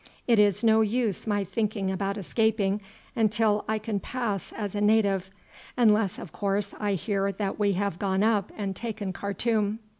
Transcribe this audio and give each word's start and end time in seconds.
It 0.25 0.39
is 0.39 0.63
no 0.63 0.81
use 0.81 1.27
my 1.27 1.43
thinking 1.43 1.91
about 1.91 2.17
escaping 2.17 2.81
until 3.15 3.63
I 3.67 3.77
can 3.77 3.99
pass 3.99 4.51
as 4.51 4.73
a 4.73 4.81
native, 4.81 5.29
unless, 5.77 6.17
of 6.17 6.31
course, 6.31 6.73
I 6.79 6.93
hear 6.95 7.31
that 7.33 7.59
we 7.59 7.73
have 7.73 7.99
gone 7.99 8.23
up 8.23 8.51
and 8.57 8.75
taken 8.75 9.13
Khartoum. 9.13 9.77